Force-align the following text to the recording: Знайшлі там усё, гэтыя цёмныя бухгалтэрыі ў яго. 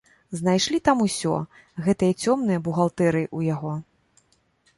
Знайшлі 0.37 0.79
там 0.87 1.03
усё, 1.05 1.33
гэтыя 1.89 2.17
цёмныя 2.25 2.63
бухгалтэрыі 2.69 3.27
ў 3.37 3.53
яго. 3.55 3.73